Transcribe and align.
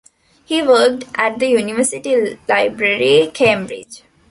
He 0.43 0.63
worked 0.63 1.03
at 1.13 1.37
the 1.37 1.45
University 1.49 2.39
Library, 2.49 3.29
Cambridge. 3.35 4.01